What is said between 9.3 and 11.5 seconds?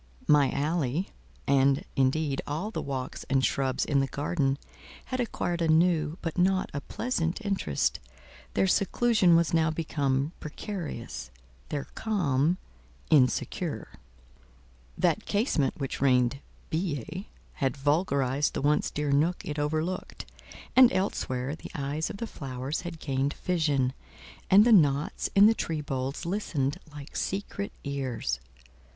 was now become precarious;